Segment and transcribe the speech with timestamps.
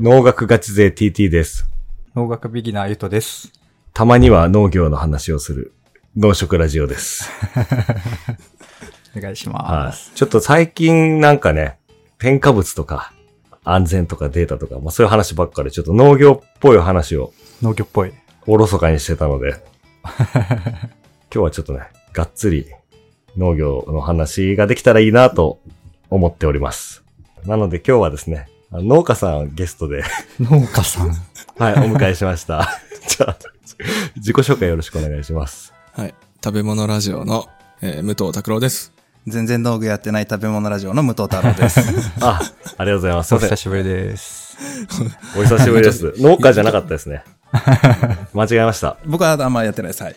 [0.00, 1.66] 農学ガチ勢 TT です。
[2.16, 3.52] 農学ビギナーゆとです。
[3.92, 5.74] たまには農業の話をする
[6.16, 7.28] 農食ラジオです。
[9.14, 10.10] お願いしはます。
[10.14, 10.16] い。
[10.16, 11.76] ちょっと最近なんかね、
[12.18, 13.12] 添加物とか
[13.62, 18.12] 安全とかデータとか、まあそういう話ばっかりちょっと農業っぽい話を農業っぽい。
[18.46, 19.62] おろそかにしてたので、
[20.02, 20.82] 今
[21.30, 21.80] 日はちょっとね、
[22.14, 22.64] がっつり
[23.36, 25.60] 農業の話ができたらいいなと
[26.08, 27.04] 思っております。
[27.44, 30.04] なので今日はですね、農家さんゲストで、
[30.38, 31.08] 農家さん。
[31.58, 32.68] はい、お迎えしました。
[33.08, 33.36] じゃあ、
[34.16, 35.72] 自己紹介よろしくお願いします。
[35.92, 36.14] はい。
[36.42, 37.48] 食べ物ラジオの、
[37.80, 38.92] えー武藤拓郎です。
[39.26, 41.80] 全然農具やってない食べ物ラジオの武藤太郎です。
[42.22, 42.40] あ、
[42.78, 43.34] ありがとうございます。
[43.34, 44.56] お久しぶりです。
[45.36, 46.14] お久しぶりです。
[46.18, 47.24] 農家じゃなかったですね。
[48.32, 48.98] 間違えました。
[49.04, 50.04] 僕はあんまやってないです。
[50.04, 50.16] はい。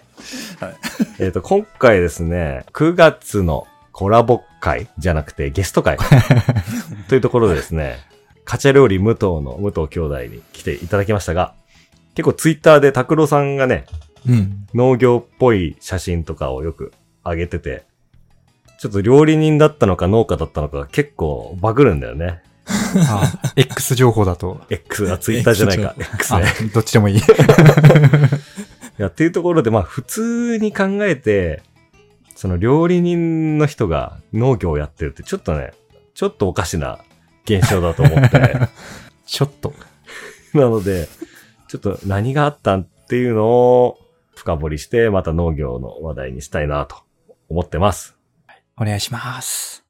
[0.59, 0.75] はい。
[1.17, 5.97] えっ、と、今回ですね、9月のコラボ会じゃなくてゲスト会
[7.07, 7.99] というところでですね、
[8.45, 11.53] カチャ料理武藤の武藤兄弟に来ていただきましたが、
[12.15, 13.85] 結構ツイッターで拓郎さんがね、
[14.27, 14.67] うん。
[14.73, 16.93] 農業っぽい写真とかをよく
[17.25, 17.85] 上げてて、
[18.79, 22.41] ちょっと料理人だったのか農家だったのか結構バグるんだよね。
[23.09, 24.61] あ、X 情報だと。
[24.69, 25.95] X がツイッターじゃないか。
[25.97, 27.17] X あね。、どっちでもいい。
[27.19, 27.21] い
[28.97, 31.61] や、っていうところで、まあ普通に考えて、
[32.35, 35.71] その料理人の人が農業をやってるってちょっとね、
[36.13, 36.99] ちょっとおかしな
[37.45, 38.57] 現象だと思って、
[39.25, 39.73] ちょっと。
[40.53, 41.07] なので、
[41.67, 43.97] ちょっと何があったんっていうのを
[44.35, 46.97] 深掘りして、また農業の話題にしたいなと
[47.49, 48.15] 思ってます。
[48.77, 49.83] お願いします。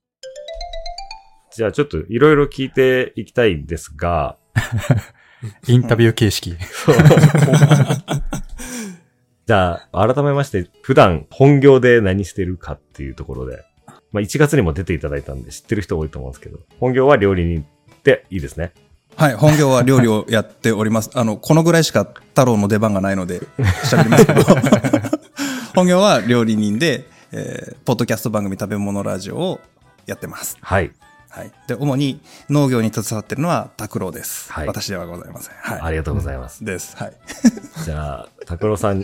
[1.56, 4.38] じゃあちょっといろいろ聞いていきたいんですが、
[5.68, 6.58] インタビュー形式。
[9.46, 13.64] じゃあ改めまして普段本業で何してるかっていうところで、
[14.14, 18.72] まあ1月にも出ていただいたんで知ってる人多いと思うんですけど、本業は料理人っていいですね。
[19.18, 19.36] はい。
[19.36, 21.12] 本業は料理をやっております。
[21.14, 23.42] あの、このぐらいしか太郎の出番がないので
[23.84, 24.42] 喋りますけど。
[25.76, 29.60] 本業は料理人で、えー、ポッドキャスト番組食べ物ラジオを
[30.06, 30.58] やってます。
[30.62, 30.92] はい。
[31.30, 31.52] はい。
[31.68, 34.52] で、主に農業に携わってるのは拓郎です。
[34.54, 35.56] はい私ではございません。
[35.56, 35.82] はい。
[35.82, 36.64] ありがとうございます。
[36.64, 36.96] です。
[36.96, 37.14] はい。
[37.86, 39.04] じゃあ、拓郎さん、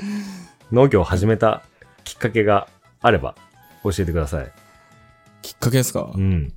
[0.71, 1.63] 農業を始めた
[2.03, 2.67] きっかけが
[3.01, 3.35] あれば
[3.83, 4.51] 教えてください。
[5.41, 6.53] きっかけですか、うん。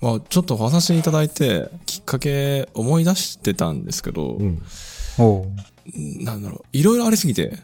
[0.00, 4.62] まあ、ちょっとお話いただいて、きっかけ思い出してたんですけど、うん。
[6.24, 7.58] なんだろう、いろいろありすぎて、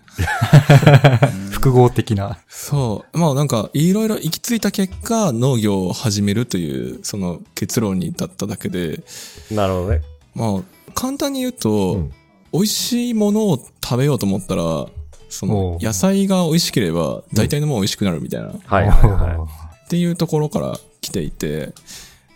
[1.50, 2.38] 複合的な。
[2.48, 9.02] そう、まあなんか、いろいろ行き着いた結果、農業を始めるという、その結論に至っただけで、
[9.50, 10.02] なるほどね。
[10.34, 12.12] まあ、簡単に言うと、うん。
[12.52, 14.86] 美味しいものを食べようと思ったら、
[15.28, 15.84] そおのう。
[15.84, 19.59] 野菜が美味しければ大体のもの美味しくなるみたいな、っはいはい
[19.90, 21.72] はていうところから来ていて、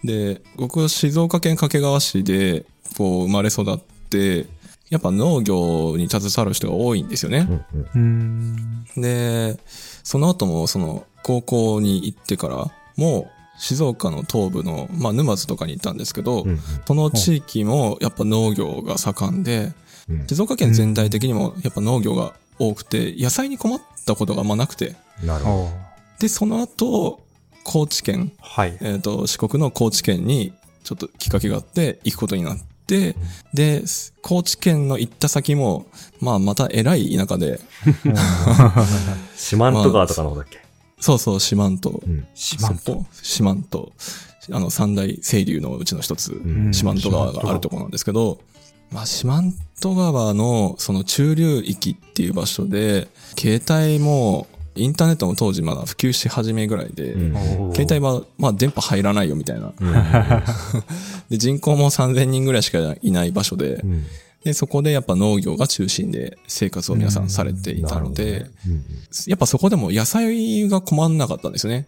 [0.02, 2.66] で、僕は静岡県掛川市で
[2.98, 3.78] こう生まれ育っ
[4.10, 4.46] て、
[4.90, 7.48] やっぱ農業に携わる人が多いんですよね。
[8.96, 9.56] で、
[10.02, 19.72] その後もその高校に行ってからも静岡の東部の、まあ沼津とかに行ったんですけど、うんその地域もやっぱ農業が盛んで、
[20.08, 20.26] うん。
[20.26, 25.68] 静岡県全体的にもやっぱ農業が多くて、野菜に困ったことがあんまなくて、なるほおう
[26.18, 27.23] で、その後、
[27.64, 28.78] 高知県、はい。
[28.80, 30.52] えっ、と、四国の高知県に
[30.84, 33.16] ちょっときっかけがあって行くことになって、
[33.52, 33.82] で、
[34.22, 35.86] 高知県の行った先も、
[36.20, 37.58] まあまた偉い田舎で、
[38.04, 38.12] ど。
[39.36, 40.60] 四万十川とかの方だっけ？
[41.00, 42.26] そうそう、四万十、うん。
[42.34, 42.96] 四万十。
[43.22, 43.92] 四万十、
[44.52, 48.38] あの三大清流のうちの一つ、ん四万十川があるところなんですけど、
[48.90, 53.08] まあ、四万十川のその中流域っていう場所で、
[53.38, 54.46] 携帯も、
[54.76, 59.72] インターネットも当時まだ普及し始めぐらいで、うん携帯は、まあ、電波入らないよみたいな。
[59.78, 59.92] うん
[61.30, 64.04] で、人口も3000人ぐらいしかいない場所でう、ん
[64.44, 68.46] で、そこでやっぱ農業が中心で生活を皆さんされていたので、
[69.26, 71.86] やっぱそこでも野菜が困んなかったんですよね。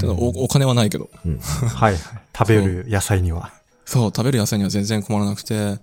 [0.00, 1.08] ただおお金はないけど。
[1.24, 1.96] うんはい。
[2.36, 3.52] 食べる野菜には。
[3.84, 5.78] そう、食べる野菜には全然困らなくて、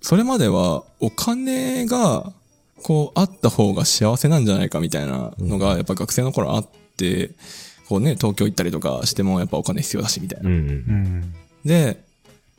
[0.00, 2.32] それまではお金が、
[2.82, 7.30] こう、あった方が幸せなんじゃないかみたいなのが、やっぱ学生の頃あって、
[7.88, 10.48] こうね、東京行ったりとかしてもやっぱお金必要だし、みたいな。
[10.48, 11.34] うんうんうん。
[11.64, 12.02] で、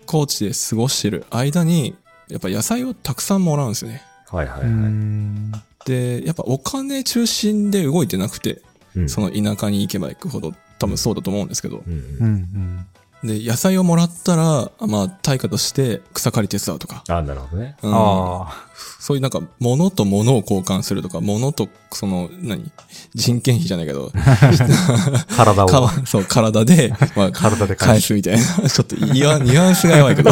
[0.06, 1.95] 高知で過ごしてる間に、
[2.30, 4.01] やっぱ野菜をたくさんもらうんですよね。
[4.31, 4.69] うはいはいはい。
[4.69, 5.51] ん。
[5.86, 8.62] で、やっぱお金中心で動いてなくて、
[8.95, 12.86] うんその田舎に行けば行くほど多分そうだと思うんですけど、うんうん。
[13.24, 13.30] うん。
[13.30, 17.04] で、野菜をもらったら、まあ、対価として草刈り手伝うとか。
[17.07, 17.75] あ、なるほどね。
[17.83, 18.66] うんあ
[19.00, 22.71] そういうなんか、物と物を交換するとか、物と、その、何？
[23.16, 25.25] 人件費じゃないけど、あ。
[25.36, 25.68] 体を。
[25.71, 28.44] かそう、体で、まあ、体で返すみたいな。
[28.69, 30.31] ちょっとニュアンスが弱いけど。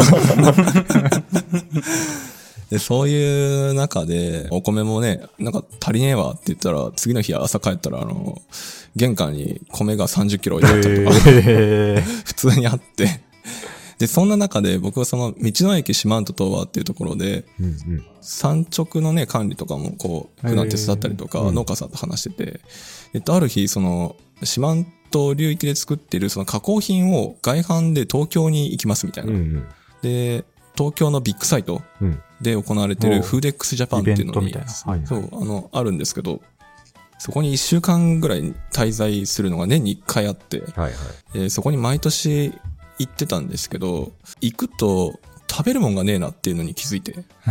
[2.70, 8.40] で、そういう中で、お米もね、なんか足りねえわって言ったら、次の日朝帰ったら、あの、
[8.94, 13.22] 玄関に米が30キロ置いてあったりとか、へ 普通にあって。
[13.98, 18.04] で、そんな中で僕はその道の駅四万十東和っていうところで、うんうん。
[18.20, 22.60] 産直のね、管理とかもこう、普段手伝ったりとか、農家さんと話してて、
[23.14, 29.30] えっと、ある日、その、四万十流域で作ってるその加工品を外販で東京に行きますみたいな。
[29.30, 29.68] うんうん。
[30.02, 30.44] で、
[30.76, 32.22] 東京のビッグサイトうん。
[32.40, 34.62] で行われてる FOODEX JAPAN っていうのにイベントみたい、
[35.00, 36.40] いそう、あの、あるんですけど、
[37.18, 40.92] そこに一週間ぐらい滞在するのが年に一回あって、はいはい。
[41.34, 42.52] えーそこに毎年
[42.98, 45.18] 行ってたんですけど、行くと
[45.50, 47.50] 食べるもんがねえなっていうのに気づいて、 あ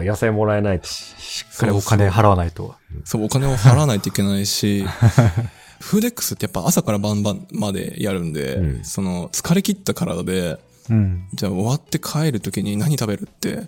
[0.00, 0.86] あ、野菜もらえないと。
[0.86, 2.74] しっかりお金払わないと。
[3.04, 4.84] そう、お金を払わないといけないし、
[5.80, 10.58] フーデックスってやっぱ朝から晩々までやるんで、うんその疲れ切った体で、
[10.90, 11.28] うん。
[11.32, 13.62] じゃあ終わって帰るときに何食べるって、や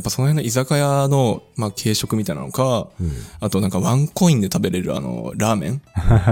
[0.00, 3.12] っぱその辺の居酒屋の、まあ軽食みたいなのか、うん。
[3.40, 5.82] あとなんかワンコインで食べれるあの、ラーメン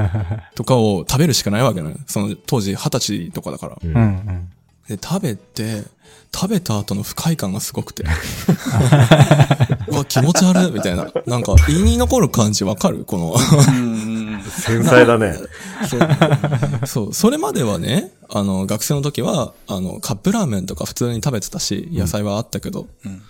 [0.57, 1.95] とかを食べるしかないわけね。
[2.07, 3.73] その当時二十歳とかだから。
[3.83, 4.49] ううんん。
[4.89, 5.85] で、食べて、
[6.35, 8.05] 食べた後の不快感がすごくて。
[9.89, 11.07] うわ、気持ち悪いみたいな。
[11.27, 13.05] なんか、胃に残る感じわかる？
[13.05, 13.39] この、
[14.51, 15.37] 繊細だね。
[15.89, 16.87] そう。
[16.87, 17.15] そう。
[17.15, 22.89] それまではね、あの、学生の時は、あの、カップラーメンとか普通に食べてたし、野菜はあったけど。
[23.05, 23.23] うん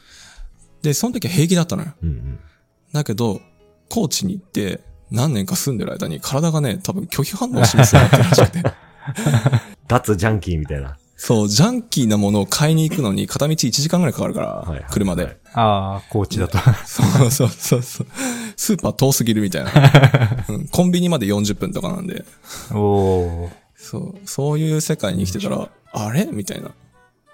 [0.83, 1.93] で、その時は平気だったのよ。
[2.03, 2.41] うんうん。
[2.93, 3.41] だけど、
[3.89, 8.63] 高知に行って、何年か住んでる間に体がね、多分拒否反応を示すよってるらしくて。
[9.87, 10.97] 脱ジャンキーみたいな。
[11.17, 15.25] そう、ジャンキーなものを買いに行くのに片道1時間ぐらいかかるから、はいはい車で。
[15.25, 16.59] はいああ、高知だと。
[16.85, 18.07] そうそうそうそう。
[18.57, 19.71] スーパー遠すぎるみたいな、
[20.49, 22.25] うんコンビニまで40分とかなんで。
[22.73, 23.62] おー。
[23.83, 26.27] そう、そういう世界に生きてたら、あれ？
[26.27, 26.71] みたいな。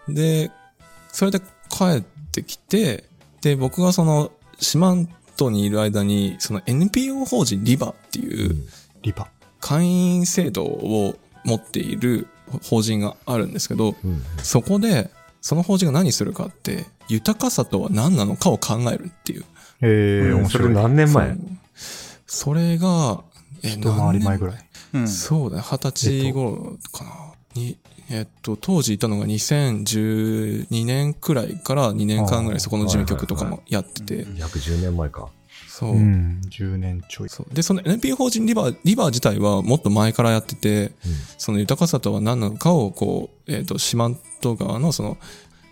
[0.08, 0.50] で、
[1.12, 2.02] それで帰っ
[2.32, 3.04] てきて、
[3.42, 8.56] で、僕がその、四万十にいる間に、その NPO 法人リバっていう
[9.02, 9.28] リバ。
[9.60, 12.26] 会員制度を持っている
[12.62, 14.22] 法人があるんですけど、うん。
[14.42, 15.10] そこで、
[15.40, 19.44] その法人が何するかって、豊かさとは何なのかを考えるっていう。
[19.82, 20.74] ええ、面それ白い。
[20.74, 21.36] 何年前？
[22.26, 23.22] それが、
[23.62, 24.67] え、一回り前ぐらい。
[24.92, 27.10] うんそうだね、二十歳頃かな。
[27.54, 27.78] に、
[28.10, 35.28] えっと、当時いたのが2012年くらいから2年間ぐらいそこの事務局とかもやってて、約10年前か。
[35.66, 35.92] そう。
[35.92, 36.40] うん。
[36.50, 37.28] 10年ちょい。
[37.28, 40.92] そうで、その NPO 法人リバー、リバー自体はもっと前からやってて、
[41.36, 45.18] その豊かさとは何なのかを、こう、えっ、と、四万十川のその、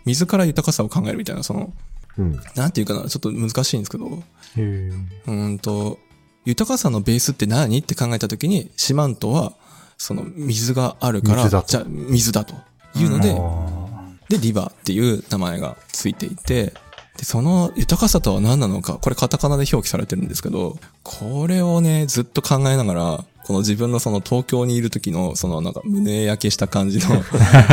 [0.04, 1.72] 水から豊かさを考えるみたいな、その、
[2.18, 2.40] うん。
[2.54, 4.10] なんていうかな、ちょっと難しいんですけど、へ
[4.56, 4.90] え。
[5.26, 5.98] うーんと、
[6.46, 7.78] 豊かさのベースって何？
[7.78, 9.52] って考えたときに、四万十は、
[9.98, 12.54] その水があるから、じゃあ水だと。
[12.98, 16.72] いうので、あで、リバーっていう名前がついていて、
[17.19, 27.22] で、その豊かさとは何なのか、これカタカナで表記されてるんですけど、これをね、ずっと考えながら、この自分のその東京にいる時の、そのなんか胸焼けした感じの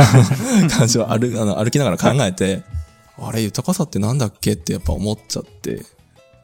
[0.70, 2.62] 感じを歩あの歩きながら考えて、
[3.18, 4.52] あれ、豊かさってなんだっけ？
[4.52, 5.82] ってやっぱ思っちゃって、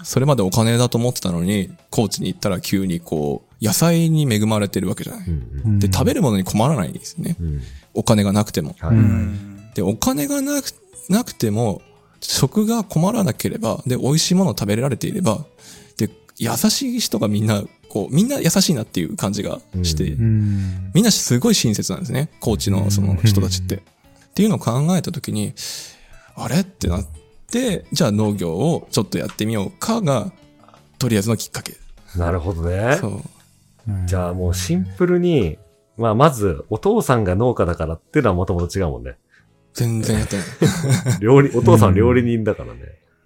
[0.04, 5.28] それまでお金だと思ってたのに、高知に行ったら急にこう、野菜に恵まれてるわけじゃない。
[5.28, 6.20] うんーで、食べる。
[6.20, 7.36] るものに困らないんですね。
[7.40, 7.62] うん。
[7.94, 8.76] お金がなくても。
[8.78, 8.96] はい。
[8.96, 10.72] うんで、お金がなく、
[11.08, 11.82] なくても、
[12.20, 15.44] 食が困らなければ、で、美味しいものを食べられていれば、
[15.96, 20.90] で、優しい人がみんな、こう、みんな優しいなっていう感じがして、ううん。
[20.92, 22.30] みんなすごい親切なんですね。
[22.40, 23.76] 高知のその人たちって。
[23.76, 23.80] っ
[24.34, 25.54] ていうのを考えたときに、
[26.34, 26.60] あれ？
[26.60, 27.19] ってなって、
[27.50, 30.32] じゃあ農業をちょっとやってみようかが、
[30.98, 31.74] とりあえずのきっかけ。
[32.16, 32.96] なるほどね。
[33.00, 33.22] そう。
[34.06, 35.58] じゃあもうシンプルに、
[35.96, 39.16] まあまず、お父さんが農家だからっていうのはもともと違うもんね。
[39.74, 40.46] 全然やってない。
[41.20, 42.80] 料理、お父さんは料理人だからね。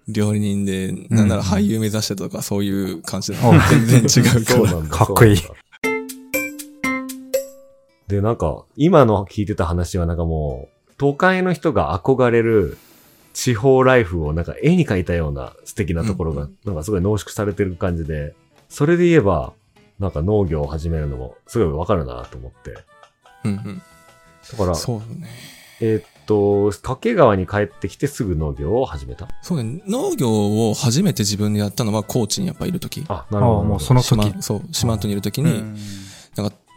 [0.07, 4.57] 料理人で、なんなら俳優目指してとかそういう感じで、うん全然違うから。
[4.57, 4.95] そうなんだ。
[4.95, 5.37] かっこいい。
[8.07, 12.77] で、なんか、今の聞いてた話はなんかもう、都会の人が憧れる
[13.35, 18.33] 地方ライフをなんか絵に描いたような素敵なところが、なんかすごい濃縮されてる感じで、
[18.69, 19.51] それで言えば、
[19.99, 22.77] なんか農業を始めるのもすごいわかるなと思って。
[23.43, 23.81] うんうん。
[24.51, 25.27] だから、そうね。
[25.81, 29.27] えーっと、掛川に帰ってきてすぐ農業を始めた？
[29.41, 29.83] そうね。
[29.85, 33.03] 農業を初めて自分でやったのは高知にやっぱいるとき。
[33.09, 33.63] あ、なるほど。
[33.63, 34.15] もうその時。
[34.31, 35.61] 島そう、四万十にいるときに、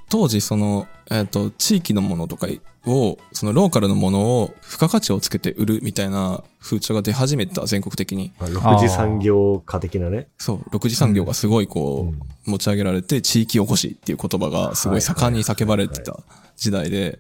[0.09, 2.47] 当時その、えっ、と、地域のものとか
[2.87, 8.33] を、そのローカルのものを付加価値をつけて売るみたいな風潮が出始めた、全国的に。
[8.39, 10.29] まあ6次産業化的なね。
[10.39, 12.13] そう、六次産業がすごいこ
[12.47, 16.19] う、持ち上げられて、地域おこしっていう言葉がすごい盛んに叫ばれてた
[16.57, 17.19] 時代で。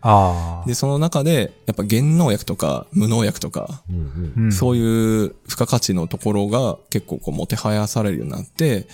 [0.66, 3.98] で、その中で、やっぱ原農薬とか無農薬とか、うんう
[4.40, 8.86] んうんそういう付加価値のところが結構こうもてはやされるようになって、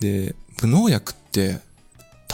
[0.00, 1.58] で、無農薬って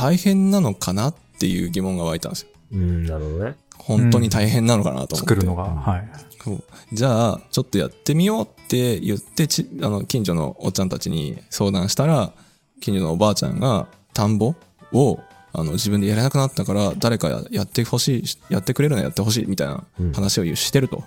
[0.01, 2.49] 大変なのかなっていう疑問が湧いたんですよ。
[2.73, 3.57] うん、なるほどね。
[3.77, 5.35] 本当に大変なのかなと思って。
[5.35, 5.65] 作るのが。
[5.65, 6.09] はい。
[6.43, 12.33] そうじゃあ、ちょっとやってみようって言って、ち、あの、近所のおっちゃんたちに相談したら、
[12.81, 14.55] 近所のおばあちゃんが田んぼ
[14.93, 15.21] を、
[15.53, 21.05] あの、自分でやれなくなったから、誰かややってほしい、やってくれるのやってほしい、みたいな話をしてると。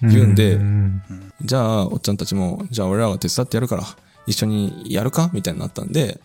[0.00, 1.02] 言うんでうん
[1.42, 3.84] じゃあ、おっちゃんたちも、じゃあ俺らが手伝ってやるから、
[4.26, 6.18] 一緒にやるかみたいになったんで、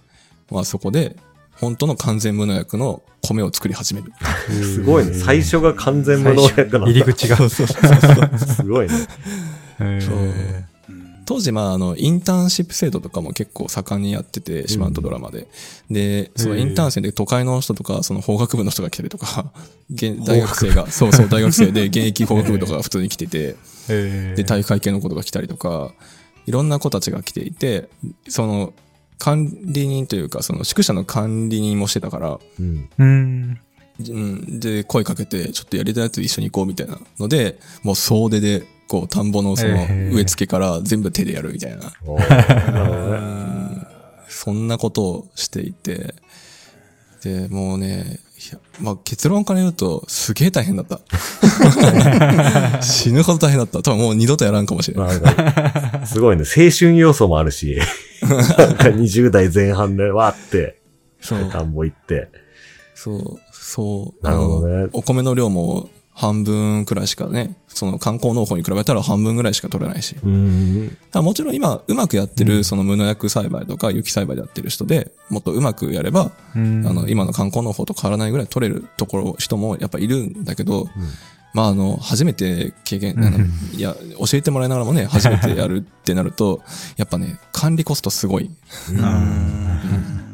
[0.49, 1.17] まあそこで、
[1.59, 4.11] 本当の完全無農薬の米を作り始める。
[4.49, 5.13] すごいね。
[5.13, 7.37] 最初が完全無農薬な入り口が。
[7.49, 7.63] す
[8.63, 8.93] ごいね。
[9.79, 10.67] へそうー
[11.27, 15.47] 当時、まあ、あの、インターンシップ制度とかも結構盛んにやってて、シマントドラマで。
[15.91, 19.51] で、そのインターン生で都会の人とか、その法学部の人が来たりとか、
[19.93, 23.57] 現大学生が、そうそう、大学生で 現役法学部とかが普通に来てて、
[23.89, 25.91] で、体育会系の子とか来たりとか、
[26.45, 27.89] いろんな子たちが来ていて、
[28.29, 28.73] その、
[29.17, 32.61] 管理人というか、その宿舎の管理人もしてたから、う
[33.05, 33.59] ん。
[34.59, 40.13] で、声かけて、ちょっとやりたいやつ一緒に行こうみたいなので、もう総出で、こう、田んぼのそのえー。
[40.13, 41.91] 植え付けから全部手でやるみたいな。
[44.29, 46.13] そんなことをしていて、
[47.23, 48.19] で、もうね、
[48.79, 50.99] まあ、結論から言うと、すげえ大変だった。
[52.81, 53.81] 死ぬほど大変だった。
[53.81, 56.07] 多分もう二度とやらんかもしれない。
[56.07, 56.43] すごいね。
[56.43, 57.79] 青春要素もあるし、
[58.21, 58.27] な
[58.69, 60.79] んか20代前半でわーって、
[61.19, 61.49] そう。
[61.51, 62.29] 田んぼ行って。
[62.93, 64.23] そう、そう。
[64.23, 70.15] なるほどねお米の量も半分くらいしかね、その観光農法に比べたら半分ぐらいしか取れないし。
[71.13, 76.87] もちろん今、うまくやってる、その無農薬栽培とか有機栽培でやってる人で、もっとうまくやれば、うん。
[76.87, 80.89] あの、今の観光農法と変わらないぐらい取れるところ、人もやっぱいるんだけど、
[81.53, 83.37] まあ、あの、初めて経験、あの
[83.73, 86.63] いや、教えてもらいながらもね、初めてやるってなると、
[86.97, 88.49] やっぱね、管理コストすごい。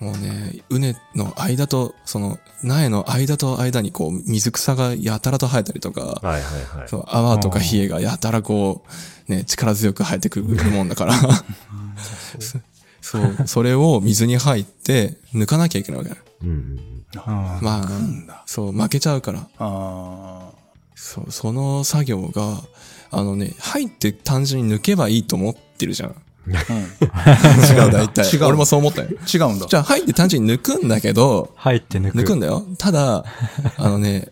[0.00, 6.88] もうね、畝の間と、その、苗の間と間にこう、水草がやたらと生えたりとか、はいはいはい。
[6.88, 8.82] そう泡とか冷えがやたらこ
[9.28, 11.14] う、ね、力強く生えてくるもんだから。
[13.02, 16.16] そう、それを水に入って抜かなきゃいけないわけ。
[16.42, 17.04] うん。
[17.60, 17.82] ま
[18.30, 19.48] あ、そう、負けちゃうから。
[19.58, 20.50] あ
[20.94, 22.62] そう、その作業が、
[23.10, 26.10] あのね、入って単純に抜けばいいと思ってるじゃん。
[26.10, 26.14] あ。
[26.14, 26.20] うん。
[27.72, 28.28] 違う、大体。
[28.28, 29.08] 違う俺もそう思ったよ。
[29.08, 29.66] 違うんだ。
[29.66, 32.18] じゃあ入って単純に抜くんだけど、入って抜く。
[32.18, 32.64] 抜くんだよ。
[32.78, 33.24] ただ、
[33.76, 34.28] あのね、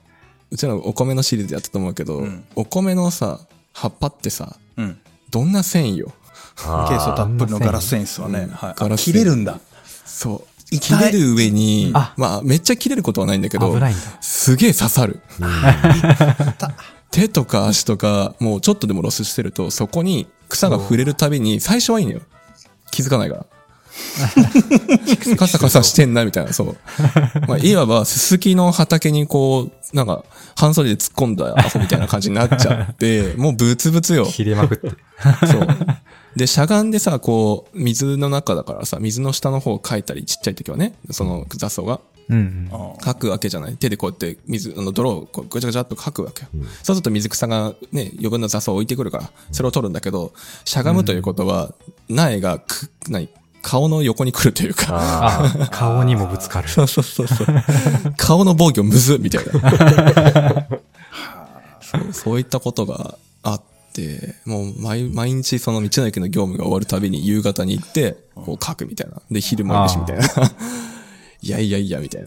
[0.50, 3.40] うちらお米のシリーズやったと思うけど、んお米のさ、
[3.72, 4.98] 葉っぱってさ、うん。
[5.30, 6.12] どんな繊維よ？
[6.56, 8.40] ケースたっぷりのガラスセンスはね。
[8.40, 8.96] うんはい。
[8.96, 9.60] 切れるんだ。
[10.04, 10.78] そう。
[10.78, 13.74] 切れる上に、あまあ、めっちゃ切れることはないんだけど。
[14.20, 15.20] すげえ刺さる。
[17.10, 22.20] 手とか足とか、もうちょっとでもロスしてると、そこに草が触れるたびに、最初はいいのよ。
[22.90, 23.46] 気づかないから。
[25.36, 26.76] カサカサしてんな、みたいな、そう。
[27.46, 30.24] まあ、いわば、すすきの畑にこう、なんか、
[30.56, 34.26] 半袖で突っ込んだアホみたいな感じになっちゃって、 もうブツブツよ。
[34.26, 34.90] 切れまくって。
[35.46, 35.68] そう。
[36.36, 42.00] で、しゃがんでさ、こう、水の中だからさ、水の下の方をかいたり、ちっちゃい時はね、その雑草が。
[42.28, 42.70] うん。
[43.00, 43.76] かくわけじゃない。
[43.76, 46.48] 手でこうやって水、あの泥をこうぐちゃぐちゃっとかくわけよ。
[46.82, 50.32] そうすると水草がね、余分な雑草を置いてくるから、それを取るんだけど、
[50.64, 51.74] しゃがむということは、
[52.08, 53.28] 苗がく、何
[53.62, 56.68] 顔の横に来るというか、 顔にもぶつかる。
[56.68, 57.46] そうそうそうそう。
[58.16, 60.68] 顔の防御むずっみたいな。
[61.80, 69.20] そうそういったことがあって、もう毎毎日その道の駅の業務が終わるたびに夕方に行って、こう書くみたいな。
[69.30, 70.24] で、昼もいるしみたいな。
[71.42, 72.24] いやいやいや、みたい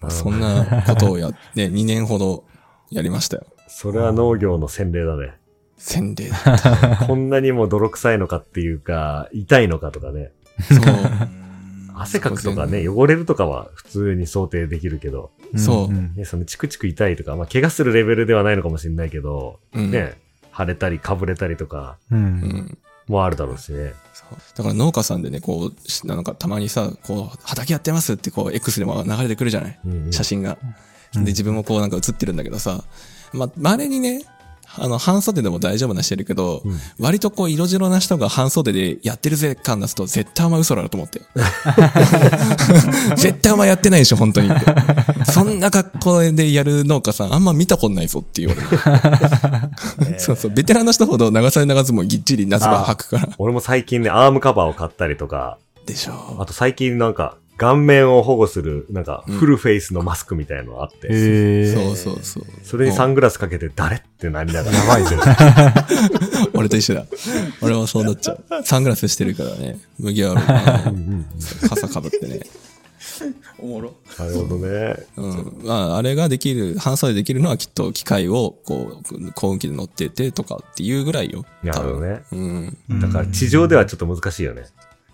[0.00, 0.10] な。
[0.10, 2.44] そんなことをやって、2年ほど
[2.90, 3.46] やりましたよ。
[3.58, 3.62] あ。
[3.68, 5.34] それは農業の洗礼だね。
[5.76, 6.30] 洗礼。
[7.06, 10.32] こんなにも泥臭いのかっていうか、痛いのかとかね。
[10.60, 10.80] そう。
[11.98, 20.18] 汗かくとかね、汚れるとかは普通に想定できるけど、そううんね、そのチクチク痛いとか、まあ、怪我するレベルではないのかもしれないけど、うんね、
[20.56, 22.16] 腫れたりかぶれたりとかう。
[22.16, 22.78] うんん。
[23.08, 23.94] もあるだろうしね。
[24.12, 24.38] そう。
[24.56, 29.78] だから農家さんでね、こうし、なんかたまにさ、こう、畑やってますってこう、X でも流れてくるじゃない？
[29.84, 30.12] うんうん。
[30.12, 30.58] 写真が。
[31.14, 32.84] で、自分もこうなんか写ってるんだけどさ、
[33.32, 34.24] ま、稀にね、
[34.78, 36.62] あの、半袖でも大丈夫なしてるけど、
[36.98, 41.22] 割とこう、色白な人が半袖でやってるぜ感出すと、絶対お前嘘だろと思って。
[43.16, 44.66] 絶対お前やってないでしょ、本当にって。
[45.32, 50.20] そんな格好でやる農家さん、あんま見たことないぞって言われる。
[50.20, 53.28] そうそう、ベテランの人ほど長袖長ズボンぎっちり夏場履くから。
[53.38, 62.44] 俺も最近ね、アームカバーを買ったりとか、でしょあと最近なんか、顔面を保護する、なんか、フルフェイスのマスクみたいなのあって、えそうそうそう。
[62.62, 64.78] それにサングラスかけて誰ってなりながら。
[64.78, 65.16] やばいぜ。
[66.52, 67.06] 俺と一緒だ。
[67.62, 68.44] 俺もそうなっちゃう。
[68.64, 69.78] サングラスしてるからね。
[69.98, 71.24] 麦わらの
[71.68, 72.40] 傘かぶってね。
[73.58, 73.94] おもろ。
[74.18, 74.96] なるほどね。
[75.16, 75.60] うん。
[75.64, 81.44] まあ、あれができる、半袖できるのはきっと機械を、こう、幸運機で乗っててとかっていうぐらいよ。
[81.62, 82.22] なるほどね。
[82.32, 83.00] うん。
[83.00, 84.66] だから地上ではちょっと難しいよね。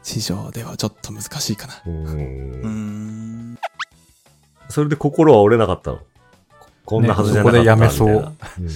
[0.03, 1.83] 地上ではちょっと難しいかな。
[1.87, 1.91] う。
[1.91, 3.59] うんん。
[4.69, 6.01] それで心は折れなかったの？
[6.85, 8.69] こんなはずじゃなかったねそこでやめそううん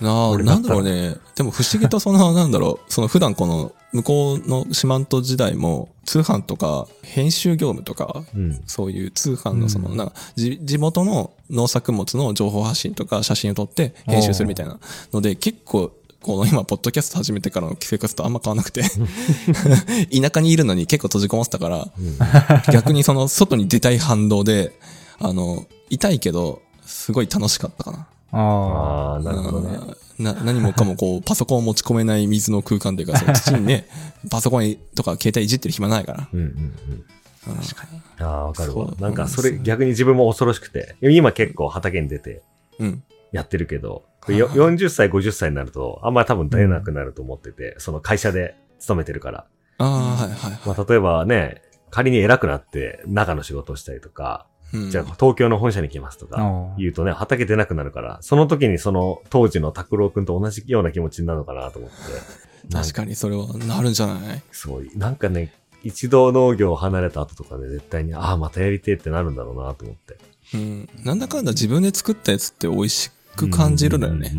[0.00, 1.16] ななんだろうね。
[1.34, 8.62] でも不思議とその、なんだろう、その普段この、向こうの四万十時代も、通販とか、編集業務とか、うん。
[8.66, 14.78] そういう通販のその、なんか、じ地元の農作物の情報発信とか写真を撮って編集するみたいな
[15.12, 15.92] ので、結構、
[16.24, 18.82] この今、ポッドキャスト始めてからの生活とあんま変わんなくて、
[20.10, 21.88] 田舎にいるのに結構閉じこもってたから、
[22.72, 24.72] 逆にその外に出たい反動で、
[25.18, 28.06] あの、痛いけど、すごい楽しかったかな。
[28.32, 29.22] ああ。
[29.22, 29.78] なるほどね。
[30.18, 33.86] な、何もかもこう、パソコンを持ち込めない水の空間というか、その土にね、
[34.30, 36.28] パソコンとか携帯いじってる暇ないから。
[36.32, 36.46] うんうん
[37.46, 37.56] うん。
[37.56, 38.00] 確かに。
[38.20, 38.86] ああ、わかるそう。
[38.86, 40.96] わなんかそれ逆に自分も恐ろしくて。
[41.02, 42.40] 今結構畑に出て
[42.78, 43.02] うん。
[43.32, 44.02] やってるけど、よ
[44.32, 49.46] 40歳、50歳になると、あんまり多分出なくなると思ってて、その会社で勤めてるから。
[49.78, 50.60] ああ、はいはい。
[50.66, 61.96] まあ例えばね、仮に偉くなって中の仕事をしたりとか、うんじゃあ東京の本社に来ますとかあ言うとね、畑出なくなるから、その時にその当時の拓郎くんと同じような気持ちになるのかなと思って。
[62.74, 64.42] 確かにそれはなるんじゃない？
[64.50, 64.90] すごい。
[64.96, 65.52] なんかね、
[65.84, 70.16] 一度農業を離れた後とかで絶対に、ああ、またやりてえってなるんだろうなと思って。
[70.54, 70.88] うん。
[71.04, 74.32] なんだかんだ自分で作ったやつって美味しく感じるのよね。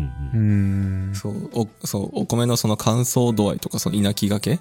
[1.14, 4.60] そう、お、そう、お米のその乾燥度合いとか、その稲木がけ。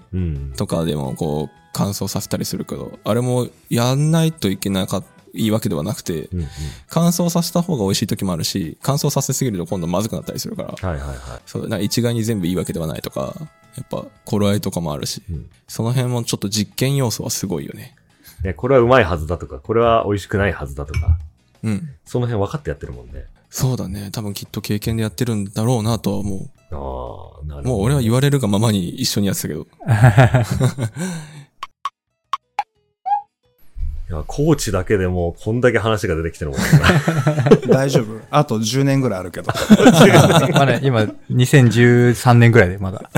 [0.57, 6.47] とかでもこう、乾燥させたりするけど、あれもやんないといけなかいいわけではなくて、うんうん。
[6.87, 11.17] 乾燥させた方が美味しい時もあるし、乾燥させすぎると今度まずくなったりするから、はいはいはい。
[11.45, 13.33] そう、な一概に全部いいわけではないとか、
[13.75, 17.95] やっぱ、頃合いとかもあるし、うんその辺もちょっと実験要素はすごいよね。
[18.43, 21.17] ね、これはうまいはずだとか、これは美味しくないはずだとか、
[21.63, 21.89] うん。
[22.05, 23.25] その辺分かってやってるもんね。
[23.55, 24.09] そうだね。
[24.11, 26.39] 多分きっと経験でやってるんだろうなとは思う。
[26.71, 27.69] ああ、なるほど。
[27.69, 29.61] もう俺は言われるがままに一緒にやってたけど。
[34.11, 36.65] いや、高知だけでもうこんだけ話が出てきてるもんね。
[37.71, 38.19] 大丈夫。
[38.29, 39.47] あと10年ぐらいあるけど。
[40.51, 43.09] まあね、今、2013年ぐらいでまだ。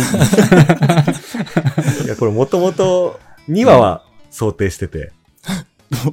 [2.05, 3.19] いや、これもともと
[3.49, 5.13] 2話は想定してて、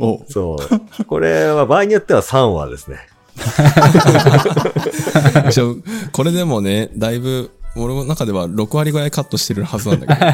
[0.01, 0.57] おそ
[0.99, 1.05] う。
[1.05, 3.07] これは場合によっては3話ですね。
[6.13, 10.31] これでもね、だいぶ、俺の中では6割ぐらいカットしてるはずなんだけど。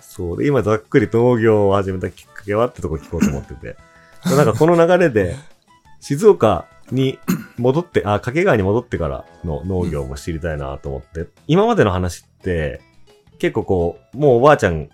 [0.00, 0.38] そう。
[0.38, 3.76] で、今ざっくり農業を始めたきっかけはってとこ聞こうと思ってて。
[4.24, 5.36] なんかこの流れで、
[6.00, 7.18] 静岡に
[7.58, 12.80] 戻って、あ、掛川に戻ってからの農業も知りたいなと思って、今までの話って、
[13.38, 14.88] 結構こう、もうおばあちゃん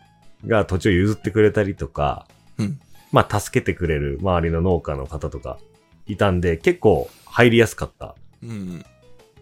[0.46, 2.26] が土地を譲ってくれたりとか、
[2.58, 2.80] うん。
[3.12, 5.58] まあ助けてくれる周りの農家の方とか
[6.06, 8.84] いたんで、結構入りやすかったうん。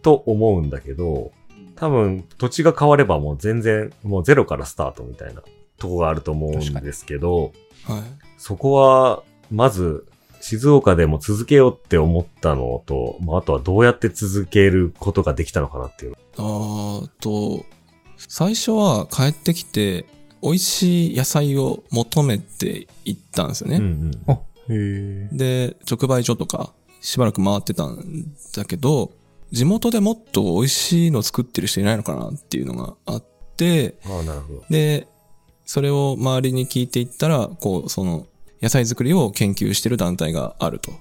[0.03, 1.33] と思うんだけど、
[1.77, 5.43] 多分土地が変わればもう全然もうゼロからスタートみたいな
[5.79, 7.53] とこがあると思うんですけど、
[7.85, 8.03] はい。
[8.39, 10.07] そこはまず
[10.41, 16.15] 静岡でも続けようって思ったのと、まあ、あとはどうやって続けることができたのかなっていう。
[16.37, 17.65] あーと、
[18.17, 20.07] 最初は帰ってきて、
[20.43, 23.77] 美味しい野菜を求めて行ったんですよね。
[23.77, 24.11] うんうん。
[24.27, 24.41] あ。
[25.33, 29.13] で、直売所とかしばらく回ってたんだけど、
[29.51, 33.25] 地元でもっと美味しいの作ってる人いないのかなっていうのがあっ
[33.57, 33.97] て。
[34.71, 35.09] で、
[35.65, 38.27] それを周りに聞いていったら、こう、その、
[38.63, 40.93] 野菜作りを研究してる団体があると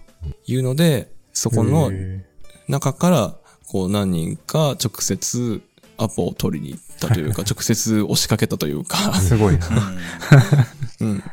[0.47, 2.25] いうので、そこのへ
[2.67, 3.36] 中から、
[3.67, 5.62] こう何人か直接
[5.97, 9.67] アポを取りに行ったというか、 直接押しかけたというかー、すごいな。
[11.01, 11.23] うん。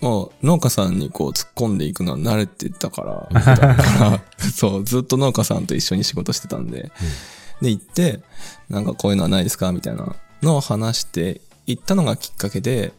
[0.00, 3.54] もう農家さんにこう突っ込んでいくのは慣れてたから、か
[4.00, 6.92] らそう、ずっと農家さんと一緒に仕事してたんで、
[7.60, 8.20] で行って、
[8.68, 9.72] なんかこういうのはないですか？
[9.72, 12.92] みたいなのを話して行ったのがきっかけで、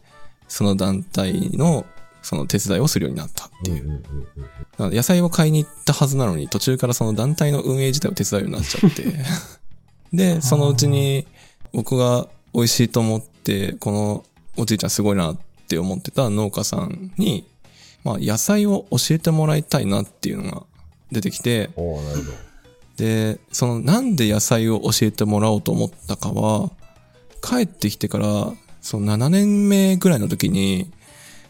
[0.49, 1.85] その団体の
[2.21, 4.03] その手伝いをするようになったっていう。
[4.77, 9.05] 野菜を買いに行ったはずなのに、途中からその団体の運営自体を手伝うようになっちゃって。
[10.13, 11.25] で、そのうちに
[11.73, 14.25] 僕が美味しいと思って、この
[14.57, 15.37] おじいちゃんすごいなっ
[15.69, 17.47] て思ってた農家さんに、
[18.03, 20.63] まあ野菜を教えてもらいたいなっていうのが
[21.11, 22.49] 出てきて、おーなるほど。
[22.97, 26.71] で、そのなんで野菜を教えてもらおうと思ったかは、
[27.41, 30.91] 帰ってきてから、その7年目ぐらいの時に、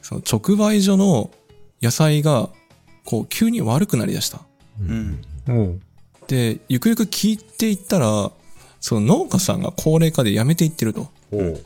[0.02, 1.32] その直売所の
[1.82, 2.50] 野菜が、
[3.06, 4.42] こう急に悪くなりだした。
[4.82, 5.22] うん。
[5.48, 5.80] おう
[6.28, 8.32] で、ゆくゆく聞いていったら、
[8.80, 11.10] その農家さんが高齢化で辞めていってると。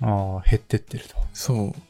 [0.02, 1.16] ああ、減ってってると。
[1.34, 1.82] そう。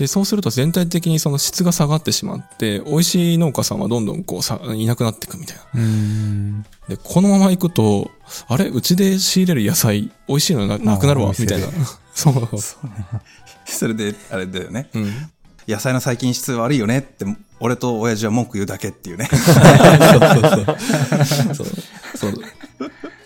[0.00, 6.64] で、そうすると全体的にその質が下がってしまって、美味しい農家さんはどんどんこうさ、いなくなっていくみたいな。
[6.88, 8.10] で、このまま行くと、
[8.48, 8.68] あれ？
[8.68, 11.66] うちで仕入れる野菜、美味しいのななくなるわみたいな。
[12.14, 12.48] そう。
[13.66, 14.88] そ れで、あれだよね。
[14.94, 15.12] うん。
[15.68, 17.26] 野菜の細菌質悪いよねって、
[17.60, 19.28] 俺と親父は文句言うだけっていうね。
[21.54, 21.66] そう。
[22.16, 22.32] そう。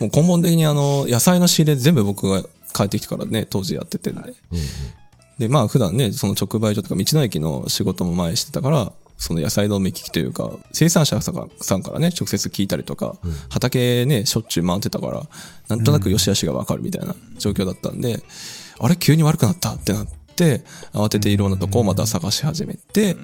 [0.01, 2.43] もう根本的にあの、野菜の仕入れ全部僕が
[2.75, 4.35] 帰ってきてからね、当時やっててんで。
[5.39, 13.17] で、まあ普段ね、その直売所とか道の駅の仕事も前してたから、その野菜の目利きというか、生産者さんからね、直接聞いたりとか、
[13.49, 15.23] 畑ね、しょっちゅう回ってたから、
[15.69, 18.23] なんとなく良し悪しがわかるみたいな状況だったんで、
[18.79, 18.97] あれ？
[18.97, 19.75] 急に悪くなった？
[19.75, 23.17] ってなって、慌てていろんなとこをまた探し始めて、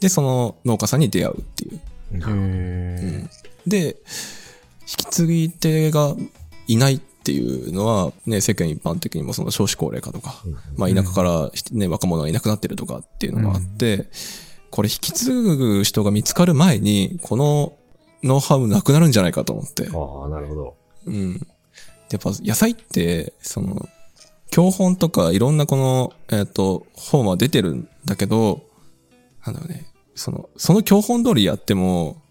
[0.00, 3.28] で、その農家さんに出会うっていう。
[3.66, 3.96] で、
[4.82, 6.14] 引き継ぎ手が
[6.68, 10.42] いないっていうのは、ね、世間一般的にもその少子高齢化とか、
[10.78, 14.08] まあ田舎から、ね、若者がいなくなってるとかっていうのがあって、
[14.70, 17.74] これ引き継ぐ人が見つかる前に、この
[18.22, 19.88] ノウハウなくなるんじゃないかと思って。
[19.92, 20.76] ああ、なるほど。
[21.04, 21.46] うん。
[22.10, 23.86] やっぱ野菜って、その、
[24.50, 28.62] 教本とかいろんなこの、えっ、と、本は出てるんだけど、
[29.44, 32.22] なんだろうね、その、その教本通りやっても、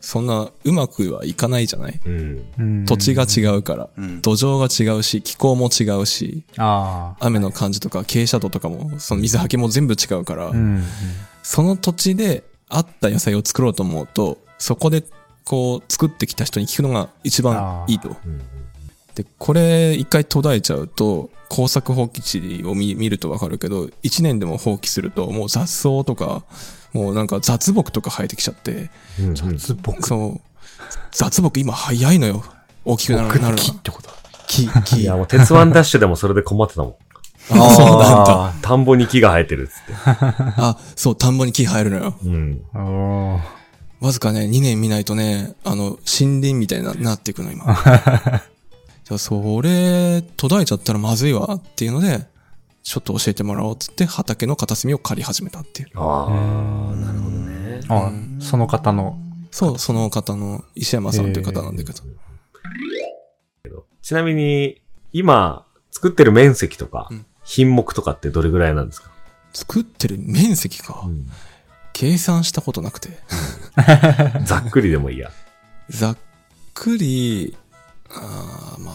[0.00, 2.00] そんなうまくはいかないじゃない？
[2.04, 2.44] うん。
[2.58, 6.44] うん土地が違うから、うん土壌が違うし、気候も違うし。
[7.20, 10.84] 雨の感じとか傾斜度とかも、その水はけも全部違うから、うん。
[11.42, 15.02] その土地で合った野菜を作ろうと思うと、そこで
[15.44, 18.08] こう作ってきた人に聞くのが一番いいと。
[18.08, 18.40] うん
[19.14, 26.44] で、これ一回途絶えちゃうと、耕作放棄地を見見るとわかるけど、一年でも放棄すると、もう雑草とか、
[26.92, 29.34] もうなんか雑木とか生えてきちゃって、うん。
[29.34, 30.02] 雑木。
[30.02, 30.40] そう、
[31.12, 32.44] 雑木今早いのよ。
[32.84, 34.10] 大きくなるなるの木ってこと？
[34.46, 35.04] 木、い 木。
[35.04, 36.94] や、もう鉄腕ダッシュでもそれで困ってたもん。
[37.50, 38.52] あ、そうなんだ。
[38.62, 39.92] 田んぼに木が生えてるっつって。
[40.56, 42.14] あ、そう、田んぼに木生えるのよ。
[42.24, 42.62] うん。
[44.00, 47.64] わずかね、2年見ないとね、あの、森林みたいにななっていくの、今。
[47.64, 52.26] じゃあ、それ、途絶えちゃったらまずいわっていうので、
[52.88, 55.90] ちょっと教えてもらおうっつって、畑の片隅を借り始めたっていう。
[55.94, 57.80] ああ、なるほどね。
[57.86, 59.18] あその方の。
[59.50, 62.00] そう、その方の石山さんという方なんだけど。
[64.00, 64.80] ちなみに、
[65.12, 69.10] 今、作ってる面積とかうん、品目とかってどれぐらいなんですか、
[69.52, 71.04] 作ってる面積か。
[71.92, 73.18] 計算したことなくて。
[74.46, 75.30] ざっくりでもいいや。
[75.90, 76.18] ざっ
[76.72, 77.54] くり、
[78.10, 78.94] あーまあ、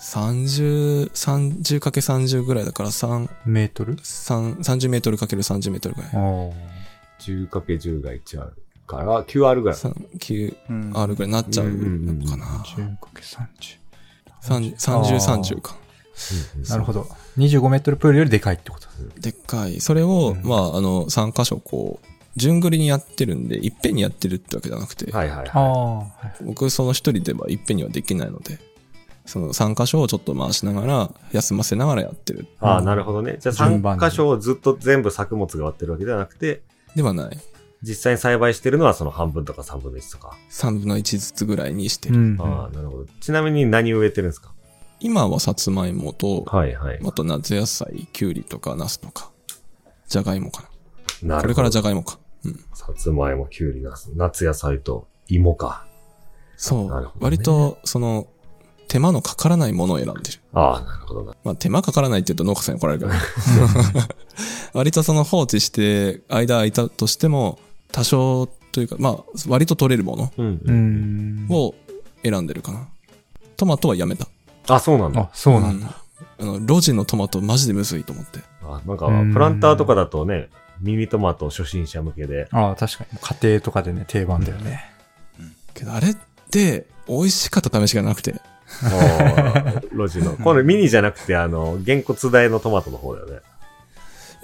[0.00, 6.10] 30、30×30 ぐらいだから3、メートル？3 30メートル ×30 メートルぐらい。
[6.14, 9.78] おー 10×10 が1あるから、9R ぐらい。
[9.78, 12.46] 3、9、うんあるぐらいになっちゃうのかな。
[12.46, 13.78] 10×30。
[14.42, 15.16] 30、30、
[15.56, 15.76] 30か。
[16.68, 17.06] なるほど。
[17.38, 18.88] 25メートルプールよりでかいってこと
[19.20, 19.80] でっかい。
[19.80, 26.32] それを、まあ、あの、3箇所こう、順繰りにやってるんで、いっぺんにやってるってわけじゃなくて、はいはいあはあ。
[26.42, 28.58] 僕その一人ではいっぺんにはできないので、
[29.26, 32.44] その3箇所をちょっと回しながら、休ませながらやってる。
[32.44, 32.48] い。
[32.60, 33.36] ああ、なるほどね。
[33.40, 36.62] じゃあ順番に3箇所をずっと全部作物が割ってるわけではなくて、
[36.94, 37.38] ではない。
[37.82, 40.36] 実際に栽培してるのはその半分とか3分の1とか。
[40.50, 42.16] 3分の1ずつぐらいにしてる。
[42.16, 42.36] うん。
[42.38, 43.06] ああ、なるほど。
[43.20, 44.52] ちなみに何植えてるんですか？
[45.00, 47.00] 今はさつまいもと、はいはい。
[47.02, 49.30] あと夏野菜、きゅうりとかナスとか、
[50.08, 50.68] じゃがいもか
[51.22, 51.36] な。
[51.36, 51.40] なるほど。
[51.40, 52.18] これからじゃがいもか。
[52.44, 52.64] うん。
[52.74, 55.84] さつまいも、きゅうり、なす、夏野菜と芋か。
[56.56, 56.88] そう。
[56.88, 58.26] なるほどね割と、その、
[58.88, 60.40] 手間のかからないものを選んでる。
[60.52, 61.36] ああ、なるほどな。
[61.44, 63.18] まあ手間かからないって言うと農家さんに怒られるけど。
[64.74, 67.60] 割とその放置して間空いたとしても、
[67.92, 69.16] 多少というか、まあ
[69.48, 70.60] 割と取れるものうん。
[70.64, 71.46] うん。
[71.50, 71.74] を
[72.24, 72.88] 選んでるかな。
[73.56, 74.26] トマトはやめた。
[74.66, 75.20] あ、そうなんだ。
[75.20, 75.86] あ、そうなんだ。
[75.86, 75.94] うん
[76.40, 78.40] あの、路地のトマトマジでむずいと思って。
[78.62, 80.48] あなんかうん、プランターとかだとね、
[80.80, 82.48] ミニトマト初心者向けで。
[82.50, 83.18] ああ、確かに。
[83.20, 84.90] 家庭とかでね、定番だよね。
[85.74, 86.16] けどあれっ
[86.50, 88.34] て、美味しかった試しがなくて。
[88.82, 90.36] ああ路地の。
[90.42, 93.40] これミニじゃなくて、あの、げんこつ大のトマトの方だよね。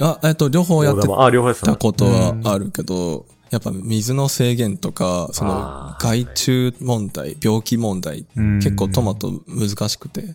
[0.00, 10.34] あ、えっと、両方やって大玉あ、両方やってたたことはあるけど、やっぱ水の制限とか、その害虫問題、病気問題、うん結構トマト難しくて。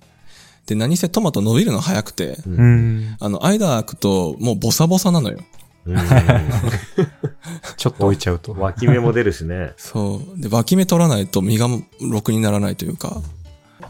[0.66, 3.16] で、何せトマト伸びるの早くて、うん。
[3.20, 5.40] あの、間空くともうボサボサなのよ。
[5.86, 5.98] うん
[7.78, 8.54] ちょっと置いちゃうと。
[8.54, 9.74] 脇芽も出るしね。
[9.78, 10.41] そう。
[10.41, 11.67] で、脇芽取らないと実が
[12.02, 13.22] ろくにならないというか、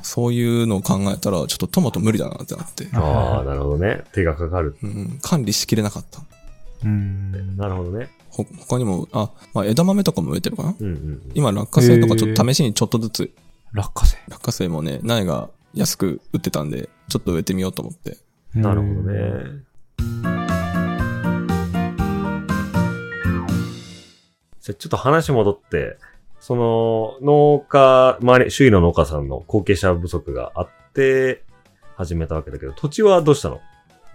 [0.02, 4.04] そういうのを考えたら、ちょっとトマト無理だなってなって、ああ、なるほどね。
[4.14, 4.78] 手がかかる。
[4.82, 6.22] うん、管理しきれなかった。
[6.84, 7.58] うん。
[7.58, 8.10] なるほどね。
[8.30, 10.76] ほ、他にも、あ、まあ、枝豆とかも植えてるかな？
[10.80, 11.32] うんうん。
[11.36, 13.32] 今、落花生とかちょっと試しにちょっとずつ、
[13.74, 14.18] 落花生。
[14.30, 18.18] 落花生もね、苗が安く売ってたんで、ちょっと植えてみようと思って。
[18.56, 19.62] なるほどね。
[24.72, 25.98] じゃあちょっと話戻って、
[26.40, 31.44] その、農家、周り、周囲の農家さんの後継者不足があって、
[31.96, 33.60] 始めたわけだけど、土地はどうしたの？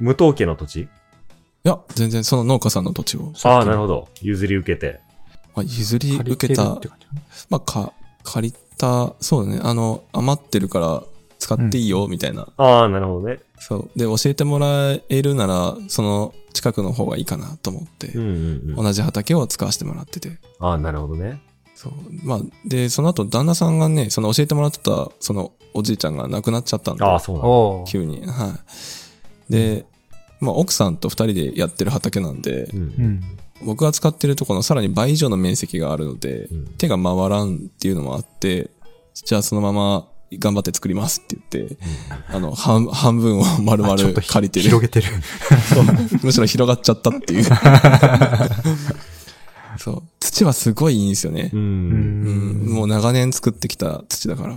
[0.00, 0.80] 無統計の土地？
[0.80, 0.88] い
[1.62, 4.08] や、全然その農家さんの土地を、ああ、なるほど。
[4.22, 5.00] 譲り受けて。
[5.54, 7.06] まあ、譲り受けたてるって、感じ
[7.50, 7.92] まあ、か、
[8.24, 11.02] 借りた、そうだね、あの、余ってるから
[11.38, 12.48] 使っていいよ、みたいな。
[12.56, 13.38] ああ、なるほどね。
[13.58, 13.98] そう。
[13.98, 18.28] で、教えてもらえるなら、その近くの方がいいかなと思って、うんうん
[18.70, 18.84] うん。
[18.84, 20.38] 同じ畑を使わせてもらってて。
[20.60, 21.40] ああ、なるほどね。
[21.74, 21.92] そう。
[22.24, 27.36] まあ、で、その後、旦那さんがね、その教えてもらってた、そのおじいちゃんが亡くなっちゃったんで、ああ、そう
[27.78, 28.26] なん急に。
[28.26, 28.58] は
[29.48, 29.52] い。
[29.52, 29.84] で、
[30.40, 32.80] まあ、奥さんと二人でやってる畑なんでう、ん。
[32.80, 33.20] うん。
[33.64, 38.70] 僕が使ってるところのさらに倍以上の面積があるので、うん手が回らんっていうのもあって、
[39.14, 41.76] じゃあそのまま頑張って作りますって言って、
[42.28, 44.64] あの、半、半分を丸々あちょっとひ借りてる。
[44.64, 45.06] 広げてる。
[45.72, 45.84] そう
[46.24, 47.44] むしろ広がっちゃったっていう。
[49.78, 50.02] そう。
[50.20, 51.56] 土はすごいいいんですよねう。。
[51.56, 52.74] うんん。
[52.74, 54.54] もう長年作ってきた土だから。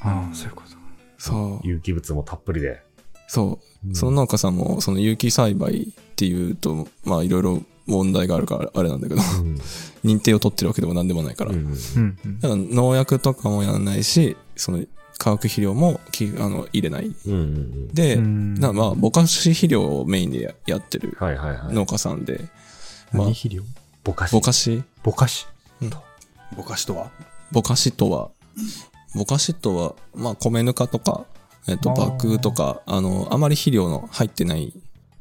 [0.00, 0.70] ああ、そういうこと。
[1.18, 1.66] そう。
[1.66, 2.82] 有機物もたっぷりで。
[3.26, 3.94] そう。
[3.94, 9.58] その農家さんも、その有機栽培っていうと、まあいろいろ問題があるからあれなんだけど、うん。
[10.04, 11.52] 認定を取ってるわけでも何でもないから。
[11.52, 11.76] うん
[12.42, 14.84] うん農薬とかもやらないし、その
[15.20, 17.14] 化学肥料もきあの入れない。
[17.26, 17.88] うんうん。
[17.88, 21.74] で、うんなまあ、ぼかし肥料をメインでややってるはいはいはい。
[21.74, 22.40] 農家さんで、
[23.12, 23.62] まあ何、肥料？
[24.02, 24.32] ぼかし。
[24.32, 25.46] ぼかしぼかし。
[26.56, 27.10] ぼかしとは？
[27.52, 28.30] ぼかしとは、
[29.14, 31.26] ぼかしとは、まあ、米ぬかとか、
[31.68, 34.72] えっと、あー麦とか、あの、あまり肥料の入ってない、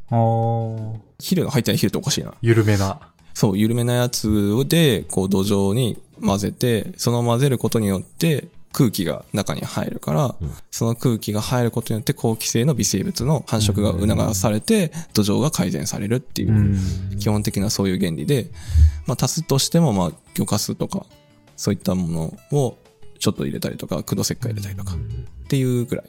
[0.10, 2.34] ああ、肥料の入ってない肥料っておかしいな。
[2.42, 3.00] 緩めな。
[3.34, 17.20] そう、緩めなやつで、こう土壌に混ぜて、その混ぜることによって空気が中に入るから、うんその空気が入ることによって好気性の微生物の繁殖が促されて、土壌が改善されるっていう、うん。
[17.20, 18.50] 基本的なそういう原理で、
[19.08, 21.06] まあ足すとしても、まあ魚化スとか、
[21.58, 22.78] そういったものを
[23.20, 26.06] ちょっと入れたりとか、駆動石灰入れたりとか、っていうぐらい。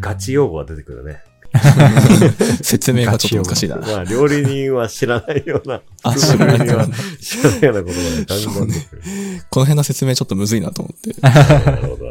[0.00, 1.22] ガチ用語が出てくるね。
[2.62, 3.76] 説明がちょっと難しいな。
[3.76, 6.86] まあ、料理人は知らないような、あ普通の料理人は
[7.20, 9.44] 知知らないようなことがね。
[9.50, 11.20] この辺の説明ちょっとむずいなと思って。
[11.20, 12.02] なるほど、なるほど。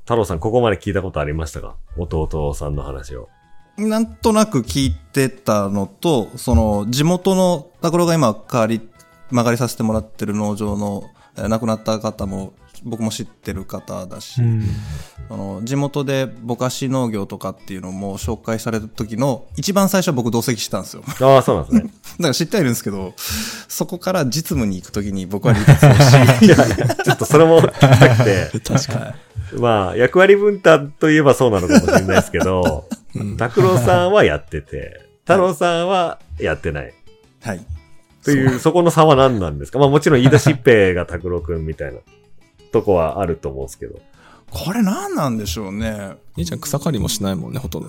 [0.00, 1.76] 太郎さん、ここまで聞いたことありましたか？
[1.96, 3.28] 弟さんの話を。
[3.78, 8.80] なんとなく聞いてたのと、その、地元の、タクロが今、代わり、
[9.30, 11.04] 曲がりさせてもらってる農場の、
[11.36, 12.52] えー亡くなった方も、
[12.84, 14.62] 僕も知ってる方だし、うん。
[15.28, 21.02] その地元でぼかし農業とかっていうのも紹介された時の、一番最初は僕同席したんですよ。
[21.06, 21.90] だかああ、そうなんですね。
[22.20, 23.14] ら知ってはいるんですけど、
[23.68, 25.92] そこから実務に行く時に僕は離脱を
[26.40, 26.54] し、
[27.04, 29.14] ちょっとそれも聞きたくて、 確か
[29.58, 33.20] まあ、役割分担といえばそうなのかもしれないですけど、に。
[33.20, 36.94] うん拓郎さんはやってて、太郎さんはやってない。
[37.42, 37.60] はい。
[38.24, 39.78] という、そこの差は何なんですか？
[39.78, 41.98] まあもちろん言い出しっぺが拓郎くんみたいな
[42.72, 44.00] とこはあると思うんですけど。
[44.52, 46.16] これ何なんでしょうね。
[46.36, 47.88] 兄ちゃん草刈りもしないもんね、ほとんど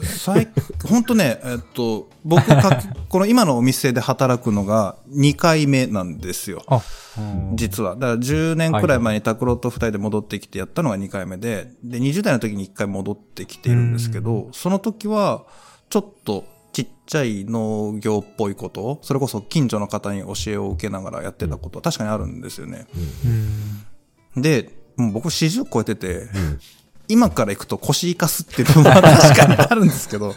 [0.87, 6.63] 本当ね、えっと、僕か、この今のお店で働くのが2回目なんですよ。
[6.67, 6.81] あ、
[7.55, 7.95] 実は。
[7.95, 15.45] だから10年くらい前に拓郎と2人で戻ってきてやったのが2回目で、で、20代の時に1回戻ってきているんですけど、その時は、
[15.89, 22.87] ちょっとちっちゃい農業っぽいことを、それこそ近所の方に教えを受けながらやってたことは確かにあるんですよね。
[23.25, 23.85] うん。
[24.35, 26.59] で、もう僕40超えてて、うん。
[27.09, 30.35] 今から行くと腰生かすっていう部分は確かにあるんですけど、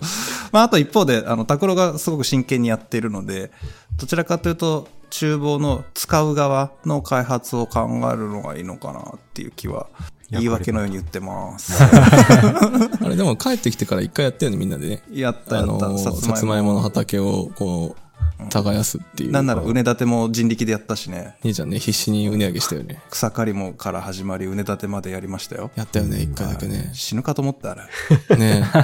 [0.50, 3.52] まああと一方で、あの、拓郎がすごく真剣にやっているので、
[3.96, 9.86] どちらかというと、厨房の使う側の開発を考えるのがいいのかなっていう気は、
[10.30, 11.78] 言い訳のように言ってます。
[11.82, 15.02] あれでも帰ってきてから一回やったよね、みんなでね。
[15.12, 18.05] やったやった、あのー、さつまいもの畑をこう、
[18.50, 19.32] 耕すっていう。
[19.32, 23.00] なんなら、うね立ても人力でやったしね、兄ちゃんね、必死にうね上げしたよね。
[23.10, 25.70] 草刈りもから始まり、うね立てまでやりましたよ。
[25.74, 26.90] やったよね、一回だけね。
[26.92, 27.74] 死ぬかと思った、あ
[28.28, 28.36] れ。
[28.36, 28.64] ね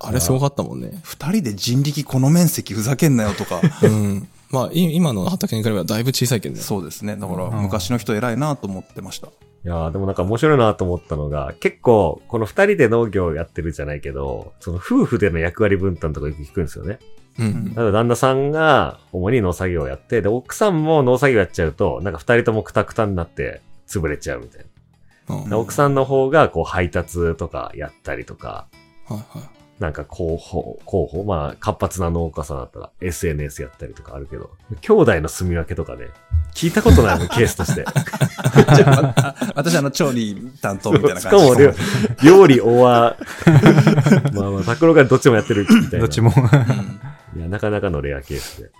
[0.00, 1.00] あれすごかったもんね。
[1.02, 3.60] 二人で人力この面積ふざけんなよとか。
[3.82, 4.28] うん。
[4.50, 6.60] まあ、い今の畑に比べればだいぶ小さいけどね。
[6.60, 7.16] そうですね。
[7.16, 9.28] だからうん昔の人偉いなと思ってました。
[9.64, 16.98] いやーでもなんか面白いなと思ったのが、結構、この二人で農業をやってるじゃないけど、その夫婦での役割分担とかよく聞くんですよね。
[17.38, 17.64] うん。
[17.66, 24.66] 例えば旦那さんが主に農作業をやって、で、奥さんも農作業やっちゃうと、なんか二人ともクタクタになって潰れちゃうみたい
[25.28, 28.66] うん奥さんの方がこう配達とかやったりとか、
[29.06, 29.63] はいはい。
[29.78, 36.06] なんか広報、広報、まあ活発な農家さんだったら SNS やったりとかあるけど、兄弟の住み分けとかね、
[36.54, 37.84] 聞いたことないの、ケースとして。
[38.54, 41.74] あ私あの調理担当みたいなしかも感じで
[42.22, 43.16] 料料理、おわ、
[44.32, 45.98] まあまあ、拓郎がどっちもやってるみたいな。
[45.98, 46.30] どっちも。
[47.36, 48.70] いや、なかなかのレアケースで。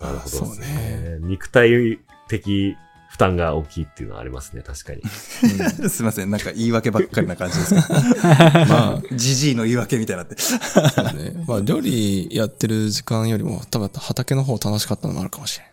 [0.00, 1.18] なるほどですそうね。
[1.20, 1.98] 肉体
[2.28, 2.76] 的
[3.16, 5.00] 負担が大きいっていうのはありますね、確かに。
[5.88, 6.30] すいません。
[6.30, 7.86] なんか言い訳ばっかりな感じですけど。
[8.68, 10.36] まあ、じじいの言い訳みたいになって。
[10.38, 11.32] そうね。
[11.46, 15.68] まあ、料理やってる時間よりも、多分畑の方楽しかったのもあるかもしれん。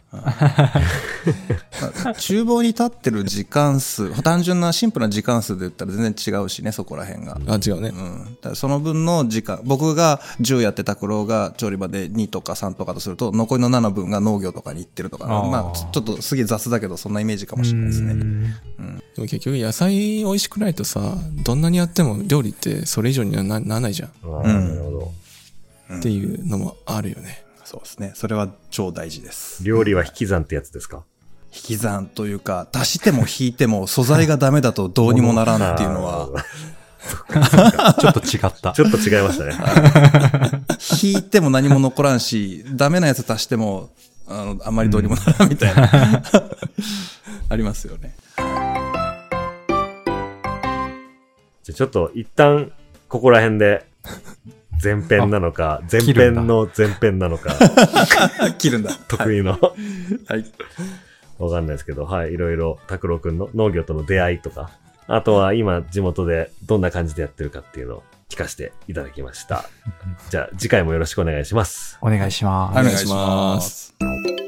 [2.20, 7.40] 厨房に立ってる時間数、単純なシンプルな時間数で言ったら全然違うしね、そこら辺が。
[7.48, 7.90] あ、違うね。
[7.90, 8.38] うん。
[8.42, 18.14] だその分の時間、僕が10やって拓郎が調理場で2とか3とかとすると、残りの7分が農業とかに行ってるとか、あーまあ、ちょっとすげえ雑だけど、そんなイメージかもしれないですね。
[18.14, 24.10] でも結局野菜美味しくないとさ、どんなにやっても料理ってそれ以上にはなならないじゃん。
[24.44, 24.44] な
[24.76, 25.14] るほど。
[25.98, 27.44] っていうのもあるよね。
[27.74, 28.12] そうですね。
[28.14, 29.64] それは超大事です。
[29.64, 31.04] 料理は引き算ってやつですか？
[31.52, 36.30] 引き算というか、足しても引いても素材がダメだとどうにもならんっていうのは、
[38.00, 38.82] ちょっと違ったち。
[38.84, 39.56] ょっと違いましたね。
[41.02, 43.90] 引いても何も残らんし、ダメなやつ足しても、
[44.28, 45.90] あの、あんまりどうにもならんみたいな、
[47.50, 48.14] ありますよね。
[51.64, 52.72] じゃあちょっと一旦、
[53.10, 53.86] ここら辺で、
[54.84, 57.56] 前編なのか、前編の前編なのか、
[58.58, 58.92] 切るんだ。
[59.08, 60.46] 得意の、はい。
[61.40, 64.72] わかんないですけど、はい、いろいろ、拓郎くんの農業との出会いとか、
[65.08, 69.66] あとは今地元でどんな感じでやってるかっていうのを聞かせていただきました。
[70.30, 71.98] じゃあ次回もよろしくお願いします。
[72.02, 72.80] お願いします。
[72.80, 74.43] お願いします。